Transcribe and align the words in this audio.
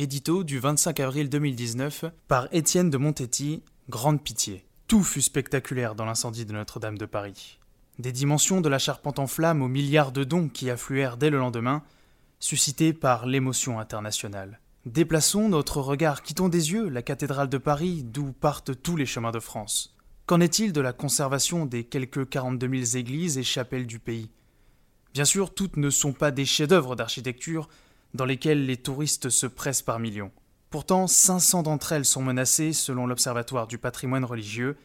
Édito 0.00 0.44
du 0.44 0.60
25 0.60 1.00
avril 1.00 1.28
2019 1.28 2.04
par 2.28 2.46
Étienne 2.52 2.88
de 2.88 2.98
Montetti, 2.98 3.64
Grande 3.88 4.22
Pitié. 4.22 4.64
Tout 4.86 5.02
fut 5.02 5.22
spectaculaire 5.22 5.96
dans 5.96 6.04
l'incendie 6.04 6.46
de 6.46 6.52
Notre-Dame 6.52 6.96
de 6.96 7.04
Paris. 7.04 7.58
Des 7.98 8.12
dimensions 8.12 8.60
de 8.60 8.68
la 8.68 8.78
charpente 8.78 9.18
en 9.18 9.26
flammes 9.26 9.60
aux 9.60 9.66
milliards 9.66 10.12
de 10.12 10.22
dons 10.22 10.48
qui 10.48 10.70
affluèrent 10.70 11.16
dès 11.16 11.30
le 11.30 11.38
lendemain, 11.38 11.82
suscités 12.38 12.92
par 12.92 13.26
l'émotion 13.26 13.80
internationale. 13.80 14.60
Déplaçons 14.86 15.48
notre 15.48 15.80
regard, 15.80 16.22
quittons 16.22 16.48
des 16.48 16.70
yeux 16.70 16.88
la 16.88 17.02
cathédrale 17.02 17.48
de 17.48 17.58
Paris 17.58 18.04
d'où 18.04 18.30
partent 18.30 18.80
tous 18.80 18.94
les 18.94 19.04
chemins 19.04 19.32
de 19.32 19.40
France. 19.40 19.96
Qu'en 20.26 20.38
est-il 20.38 20.72
de 20.72 20.80
la 20.80 20.92
conservation 20.92 21.66
des 21.66 21.82
quelques 21.82 22.28
42 22.28 22.84
000 22.84 22.98
églises 22.98 23.36
et 23.36 23.42
chapelles 23.42 23.88
du 23.88 23.98
pays? 23.98 24.30
Bien 25.12 25.24
sûr, 25.24 25.52
toutes 25.52 25.76
ne 25.76 25.90
sont 25.90 26.12
pas 26.12 26.30
des 26.30 26.44
chefs-d'œuvre 26.44 26.94
d'architecture 26.94 27.68
dans 28.14 28.24
lesquels 28.24 28.66
les 28.66 28.76
touristes 28.76 29.28
se 29.28 29.46
pressent 29.46 29.82
par 29.82 29.98
millions. 29.98 30.32
Pourtant, 30.70 31.06
500 31.06 31.62
d'entre 31.62 31.92
elles 31.92 32.04
sont 32.04 32.22
menacées 32.22 32.72
selon 32.72 33.06
l'Observatoire 33.06 33.66
du 33.66 33.78
patrimoine 33.78 34.24
religieux 34.24 34.76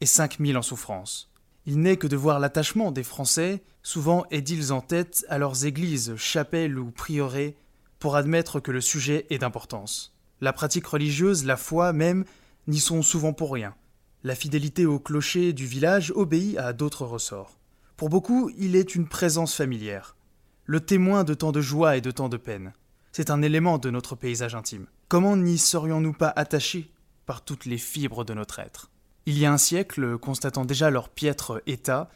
et 0.00 0.06
5000 0.06 0.56
en 0.58 0.62
souffrance. 0.62 1.32
Il 1.64 1.80
n'est 1.80 1.96
que 1.96 2.06
de 2.06 2.16
voir 2.16 2.38
l'attachement 2.38 2.92
des 2.92 3.02
Français, 3.02 3.62
souvent 3.82 4.26
édiles 4.30 4.72
en 4.72 4.80
tête, 4.80 5.24
à 5.28 5.38
leurs 5.38 5.64
églises, 5.64 6.16
chapelles 6.16 6.78
ou 6.78 6.90
prieurés, 6.90 7.56
pour 7.98 8.16
admettre 8.16 8.60
que 8.60 8.70
le 8.70 8.80
sujet 8.80 9.26
est 9.30 9.38
d'importance. 9.38 10.14
La 10.40 10.52
pratique 10.52 10.86
religieuse, 10.86 11.44
la 11.44 11.56
foi 11.56 11.92
même, 11.92 12.24
n'y 12.66 12.78
sont 12.78 13.02
souvent 13.02 13.32
pour 13.32 13.52
rien. 13.52 13.74
La 14.22 14.34
fidélité 14.34 14.86
au 14.86 14.98
clocher 14.98 15.52
du 15.52 15.66
village 15.66 16.12
obéit 16.14 16.58
à 16.58 16.72
d'autres 16.72 17.06
ressorts. 17.06 17.58
Pour 17.96 18.10
beaucoup, 18.10 18.50
il 18.58 18.76
est 18.76 18.94
une 18.94 19.08
présence 19.08 19.54
familière 19.54 20.16
le 20.66 20.80
témoin 20.80 21.22
de 21.22 21.32
tant 21.32 21.52
de 21.52 21.60
joie 21.60 21.96
et 21.96 22.00
de 22.00 22.10
tant 22.10 22.28
de 22.28 22.36
peine. 22.36 22.72
C'est 23.12 23.30
un 23.30 23.40
élément 23.40 23.78
de 23.78 23.88
notre 23.88 24.16
paysage 24.16 24.56
intime. 24.56 24.86
Comment 25.08 25.36
n'y 25.36 25.58
serions-nous 25.58 26.12
pas 26.12 26.32
attachés 26.34 26.90
par 27.24 27.44
toutes 27.44 27.66
les 27.66 27.78
fibres 27.78 28.24
de 28.24 28.34
notre 28.34 28.58
être? 28.58 28.90
Il 29.26 29.38
y 29.38 29.46
a 29.46 29.52
un 29.52 29.58
siècle, 29.58 30.18
constatant 30.18 30.64
déjà 30.64 30.90
leur 30.90 31.08
piètre 31.08 31.62
état, 31.66 32.10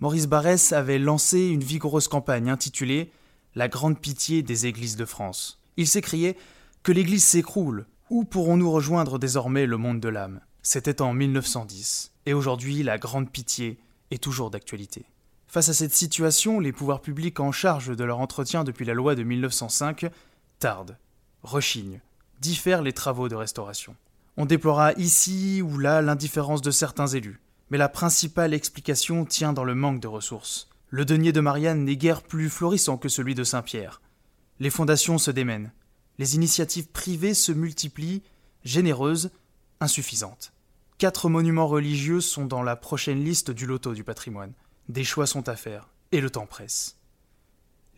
Maurice 0.00 0.28
Barrès 0.28 0.72
avait 0.72 1.00
lancé 1.00 1.46
une 1.46 1.64
vigoureuse 1.64 2.06
campagne 2.06 2.50
intitulée 2.50 3.10
La 3.56 3.66
grande 3.66 3.98
pitié 3.98 4.42
des 4.44 4.66
églises 4.66 4.96
de 4.96 5.04
France. 5.04 5.60
Il 5.76 5.88
s'écriait 5.88 6.36
Que 6.84 6.92
l'Église 6.92 7.24
s'écroule, 7.24 7.86
où 8.10 8.24
pourrons-nous 8.24 8.70
rejoindre 8.70 9.18
désormais 9.18 9.66
le 9.66 9.76
monde 9.76 9.98
de 9.98 10.08
l'âme? 10.08 10.40
C'était 10.62 11.02
en 11.02 11.12
1910, 11.14 12.12
et 12.26 12.32
aujourd'hui 12.32 12.84
la 12.84 12.98
grande 12.98 13.30
pitié 13.30 13.80
est 14.12 14.22
toujours 14.22 14.50
d'actualité. 14.50 15.06
Face 15.48 15.70
à 15.70 15.74
cette 15.74 15.94
situation, 15.94 16.60
les 16.60 16.72
pouvoirs 16.72 17.00
publics 17.00 17.40
en 17.40 17.52
charge 17.52 17.96
de 17.96 18.04
leur 18.04 18.20
entretien 18.20 18.64
depuis 18.64 18.84
la 18.84 18.92
loi 18.92 19.14
de 19.14 19.22
1905 19.22 20.10
tardent, 20.58 20.98
rechignent, 21.42 22.00
diffèrent 22.40 22.82
les 22.82 22.92
travaux 22.92 23.30
de 23.30 23.34
restauration. 23.34 23.96
On 24.36 24.44
déplora 24.44 24.92
ici 24.92 25.62
ou 25.62 25.78
là 25.78 26.02
l'indifférence 26.02 26.60
de 26.60 26.70
certains 26.70 27.06
élus, 27.06 27.40
mais 27.70 27.78
la 27.78 27.88
principale 27.88 28.52
explication 28.52 29.24
tient 29.24 29.54
dans 29.54 29.64
le 29.64 29.74
manque 29.74 30.00
de 30.00 30.06
ressources. 30.06 30.68
Le 30.90 31.06
denier 31.06 31.32
de 31.32 31.40
Marianne 31.40 31.84
n'est 31.84 31.96
guère 31.96 32.22
plus 32.22 32.50
florissant 32.50 32.98
que 32.98 33.08
celui 33.08 33.34
de 33.34 33.44
Saint-Pierre. 33.44 34.02
Les 34.60 34.70
fondations 34.70 35.16
se 35.16 35.30
démènent, 35.30 35.72
les 36.18 36.34
initiatives 36.34 36.88
privées 36.88 37.34
se 37.34 37.52
multiplient, 37.52 38.22
généreuses, 38.64 39.30
insuffisantes. 39.80 40.52
Quatre 40.98 41.30
monuments 41.30 41.68
religieux 41.68 42.20
sont 42.20 42.44
dans 42.44 42.62
la 42.62 42.76
prochaine 42.76 43.24
liste 43.24 43.50
du 43.50 43.66
loto 43.66 43.94
du 43.94 44.04
patrimoine. 44.04 44.52
Des 44.88 45.04
choix 45.04 45.26
sont 45.26 45.48
à 45.48 45.56
faire, 45.56 45.88
et 46.12 46.20
le 46.20 46.30
temps 46.30 46.46
presse. 46.46 46.96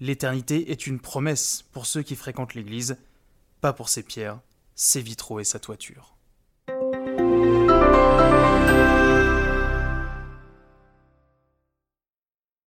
L'éternité 0.01 0.73
est 0.73 0.87
une 0.87 0.99
promesse 0.99 1.65
pour 1.73 1.87
ceux 1.87 2.03
qui 2.03 2.17
fréquentent 2.17 2.55
l'Église, 2.55 2.97
pas 3.61 3.73
pour 3.73 3.89
ses 3.89 4.03
pierres, 4.03 4.41
ses 4.75 5.01
vitraux 5.01 5.41
et 5.41 5.45
sa 5.45 5.61
toiture. 5.61 6.17